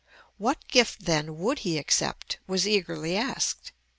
What 0.39 0.67
gift, 0.67 1.05
then, 1.05 1.37
would 1.37 1.59
he 1.59 1.77
accept, 1.77 2.39
was 2.47 2.67
eagerly 2.67 3.15
asked. 3.15 3.71